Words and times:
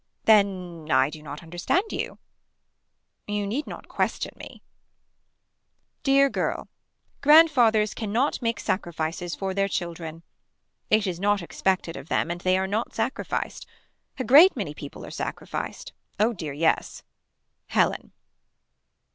Then 0.23 0.87
I 0.89 1.11
do 1.11 1.21
not 1.21 1.43
understand 1.43 1.91
you. 1.91 2.17
You 3.27 3.45
need 3.45 3.67
not 3.67 3.87
question 3.87 4.31
me. 4.35 4.63
Dear 6.01 6.27
girl. 6.27 6.69
Grandfathers 7.21 7.93
can 7.93 8.11
not 8.11 8.41
make 8.41 8.59
sacrifices 8.59 9.35
for 9.35 9.53
their 9.53 9.67
children. 9.67 10.23
It 10.89 11.05
is 11.05 11.19
not 11.19 11.43
expected 11.43 11.95
of 11.95 12.07
them 12.09 12.31
and 12.31 12.41
they 12.41 12.57
are 12.57 12.65
not 12.65 12.95
sacrificed. 12.95 13.67
A 14.17 14.23
great 14.23 14.55
many 14.55 14.73
people 14.73 15.05
are 15.05 15.11
sacrificed. 15.11 15.93
Oh 16.19 16.33
dear 16.33 16.53
yes. 16.53 17.03
Helen. 17.67 18.11